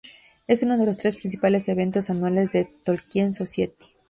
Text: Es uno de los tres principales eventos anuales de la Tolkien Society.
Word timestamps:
Es 0.47 0.63
uno 0.63 0.79
de 0.79 0.87
los 0.87 0.97
tres 0.97 1.15
principales 1.15 1.69
eventos 1.69 2.09
anuales 2.09 2.51
de 2.51 2.63
la 2.63 2.69
Tolkien 2.83 3.35
Society. 3.35 3.89